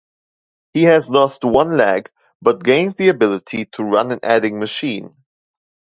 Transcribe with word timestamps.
He 0.73 0.85
has 0.85 1.11
lost 1.11 1.43
one 1.43 1.77
leg, 1.77 2.09
but 2.41 2.63
gained 2.63 2.95
the 2.95 3.09
ability 3.09 3.65
to 3.73 3.83
run 3.83 4.09
an 4.11 4.21
adding 4.23 4.57
machine. 4.57 5.15